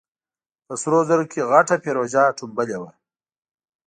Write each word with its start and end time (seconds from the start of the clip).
په 0.65 0.73
سرو 0.81 0.99
زرو 1.07 1.25
کې 1.31 1.41
غټه 1.51 1.75
فېروزه 1.83 2.21
ټومبلې 2.37 2.77
وه. 2.81 2.89